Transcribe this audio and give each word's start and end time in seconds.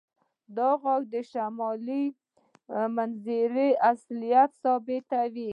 دا 0.55 0.69
غږ 0.81 1.01
د 1.13 1.15
شمالي 1.31 2.03
منظرې 2.95 3.69
اصلیت 3.91 4.51
ثابتوي 4.63 5.49